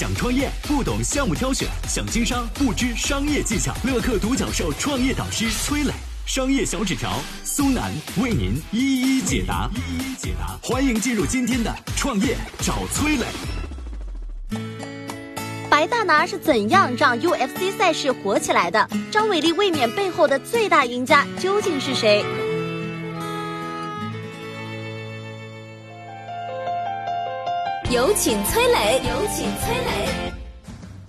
[0.00, 3.74] 想创业不懂项目挑选，想经商不知商业技巧。
[3.84, 5.92] 乐客独角兽创业导师崔磊，
[6.24, 9.68] 商业小纸条苏南为您一一解答。
[9.74, 13.26] 一一解答，欢迎进入今天的创业找崔磊。
[15.68, 18.88] 白大拿是怎样让 UFC 赛事火起来的？
[19.10, 22.24] 张伟丽卫冕背后的最大赢家究竟是谁？
[27.90, 30.32] 有请崔磊，有请崔磊。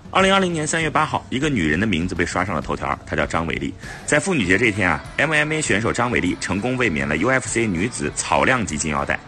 [0.09, 3.71] 二零二零年三月八号，一个女人的名字被刷上了头条，她叫张伟丽。
[4.07, 9.19] 在妇女节这天啊，MMA 选手张伟丽成功卫冕了 UFC 女子草量级金腰带。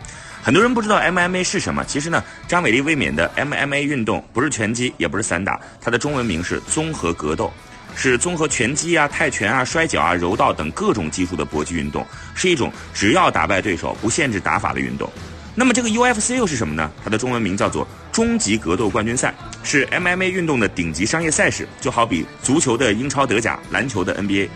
[0.42, 7.54] 很多人不知道 MMA 是什么，其实呢，张伟丽卫冕的 MMA 运动不是拳击，也不是散打，它的中文名是综合格斗，
[7.96, 15.08] 是综合拳击啊、泰拳啊、摔跤啊、柔道等各种技术的搏击运动，是一种只要打败对手不限制打法的运动。
[15.56, 16.92] 那么这个 UFC 又是什么呢？
[17.04, 24.50] 它的中文名叫做终极格斗冠军赛，是 MMA 运动的顶级商业赛事，就好比足球的英超德甲、篮球的 NBA。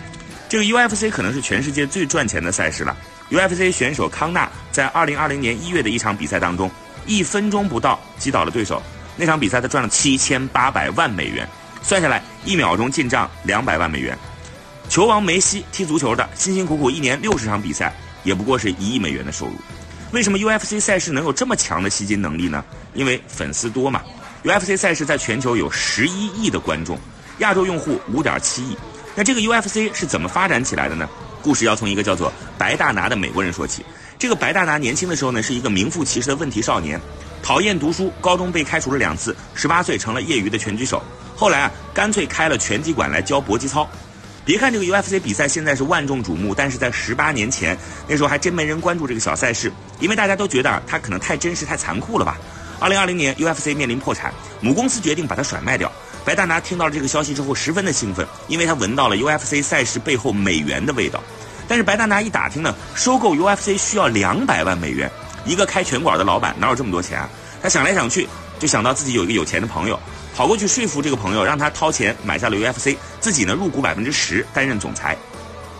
[0.50, 2.98] 这个 UFC 可能是全世界最赚钱的赛事了。
[3.30, 6.72] UFC 选手康纳在2020年1月的一场比赛当中，
[7.06, 8.82] 一分钟不到击倒了对手，
[9.16, 11.48] 那场比赛他赚了7800万美元，
[11.84, 14.18] 算下来一秒钟进账200万美元。
[14.90, 19.54] 球王梅西踢足球的，辛辛苦苦一年60场比赛，也不过是一亿美元的收入。
[20.12, 22.64] 为什么 UFC 赛事能有这么强的吸金能力呢？
[22.94, 24.02] 因为粉丝多嘛。
[24.44, 26.98] UFC 赛事在全球有十一亿的观众，
[27.40, 28.78] 亚洲用户五点七亿。
[29.16, 31.10] 那这个 UFC 是怎么发展起来的呢？
[31.42, 33.86] 故事要从一个叫做白大拿的美国人说起。
[34.18, 37.00] 这个白大拿年轻的时候呢，是一个名副其实的问题少年，
[37.44, 41.04] 讨厌读书，高中被开除了两次，十八岁成了业余的拳击手。
[41.36, 43.88] 后来啊，干脆开了拳击馆来教搏击操。
[44.48, 52.38] 别看这个 UFC 比赛现在是万众瞩目，但是在十八年前，那时候还真没人关注这个小赛事，因为大家都觉得啊，它可能太真实、太残酷了吧。
[52.80, 55.92] 二零二零年，UFC 面临破产，母公司决定把它甩卖掉。
[56.24, 61.22] 白大拿听到了这个消息之后，十分的兴奋，因为他闻到了 UFC 赛事背后美元的味道。
[61.68, 65.12] 但是白大拿一打听呢，收购 UFC 需要两百万美元，
[65.46, 67.30] 一个开拳馆的老板哪有这么多钱啊？
[67.62, 68.26] 他想来想去，
[68.60, 70.00] 就想到自己有一个有钱的朋友。
[70.38, 75.18] 跑过去说服这个朋友，让他掏钱买下了 UFC，自己呢入股百分之十，担任总裁。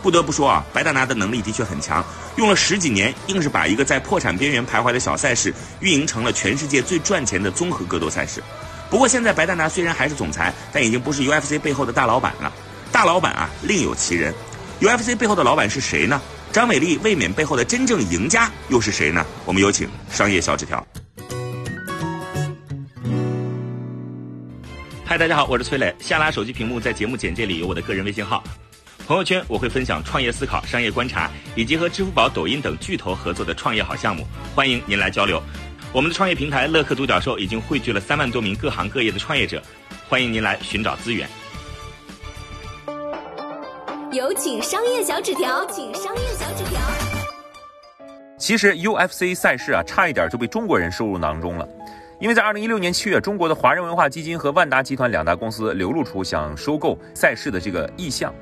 [0.02, 2.04] 不得不说啊，白大拿的能力的确很强，
[2.38, 8.42] 用了十几年，硬是把一个在破产边缘徘徊的小赛事运营成了全世界最赚钱的综合格斗赛事。
[8.90, 12.52] 不过现在白大拿虽然还是总裁，但已经不是 UFC 背后的大老板了。
[12.92, 14.34] 大老板啊，另有其人。
[14.82, 16.20] UFC 背后的老板是谁呢？
[16.52, 19.24] 张伟丽卫冕背后的真正赢家又是谁呢？
[19.46, 20.84] 我们有请商业小纸条。
[25.10, 25.96] 嗨，大家好，我是崔磊。
[26.00, 28.44] 下拉手机屏幕，在节目简介里有我的个人微信号。
[29.08, 35.42] 朋友圈我会分享创业思考、商业观察，以及和支付宝、抖音等巨头合作的创业好项目，欢迎您来交流。
[35.94, 39.64] 我们的创业平台乐客独角兽已经汇聚了三万多名各行各业的创业者，
[40.10, 41.26] 欢迎您来寻找资源。
[44.12, 46.82] 有请商业小纸条，请商业小纸条。
[48.38, 51.66] 其实 UFC 赛事啊，差一点就被中国人收入囊中了。
[52.20, 58.34] 因为在二零一六年七月，中国的华人文化基金和万达集团两大公司流露出想收购赛事的这个意向，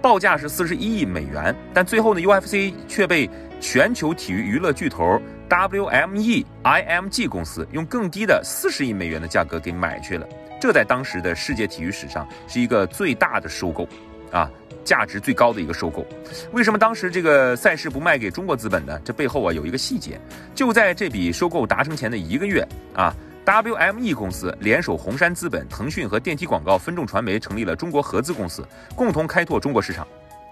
[0.00, 3.28] 报价是四十一亿美元，但最后呢，UFC 却被
[3.60, 10.26] 全球体育娱乐巨头 WME IMG 公司用更低的四十亿美元的价格给买去了。
[10.58, 13.86] 这在当时的世界体育史上是一个最大的收购，
[14.30, 14.50] 啊，
[14.84, 16.06] 价值最高的一个收购。
[16.52, 19.00] 为什么当时这个赛事不卖给中国资本呢？
[19.04, 20.20] 这背后啊有一个细节，
[20.54, 23.14] 就在这笔收购达成前的一个月啊。
[23.44, 28.62] WME 公司联手红杉资本、腾讯和电梯广告分众传媒成立了中国合资公司，
[28.94, 30.06] 共同开拓中国市场。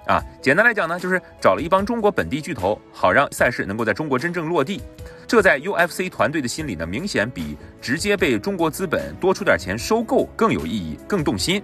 [0.06, 4.80] 啊，简单来讲呢，就是找了一帮中国本地巨头，好让赛事能够在中国真正落地。
[5.26, 11.62] 这在 UFC 团队的心里呢，明显比直接被中国资本多出点钱收购更有意义、更动心。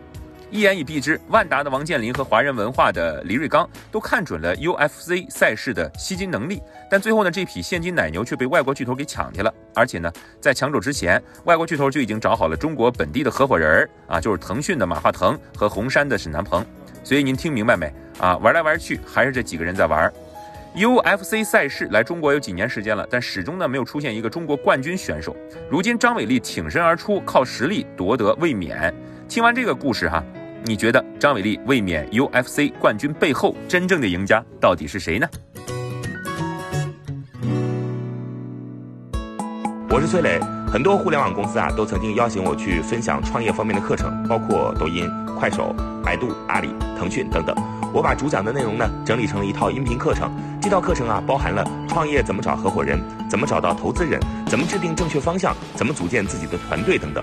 [0.53, 9.53] 一言以蔽之，万达的王健林和华人文化的李瑞刚都看准了 UFC 赛事的吸金能力，但最后呢，这匹现金奶牛却被外国巨头给抢去了。
[9.75, 16.63] 而且呢，在抢走之前，外国巨头就已经找好了中国本地的合伙人儿啊，就是腾讯的马化腾和红杉的沈南鹏。
[17.03, 18.37] 所以您听明白没啊？
[18.37, 20.13] 玩来玩去，还是这几个人在玩。
[20.77, 25.35] UFC 赛事来中国有几年时间了，但始终呢没有出现一个中国冠军选手。
[25.71, 28.95] 如今张伟丽挺身而出，靠实力夺得卫冕。
[29.31, 30.23] 听完这个故事哈。
[30.65, 35.29] 你觉得张伟丽卫冕 UFC 冠军背后真正的赢家到底是谁呢？
[39.91, 40.39] 我是崔磊，
[40.73, 45.75] 很多互联网公司啊都曾经邀请我去分享创业方面的课程，包括抖音、快手、
[46.05, 47.57] 百度、阿里、腾讯等等。
[47.93, 50.31] 我把主讲的内容呢整理成了一套音频课程，
[50.63, 52.99] 这套课程啊包含了创业怎么找合伙人、
[53.29, 57.23] 怎么找到投资人、怎么制定正确方向、怎么组建自己的团队等等。